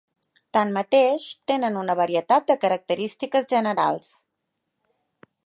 Tanmateix 0.57 1.27
tenen 1.51 1.77
una 1.81 1.97
varietat 1.99 2.49
de 2.53 2.57
característiques 2.65 3.49
generals. 3.53 4.11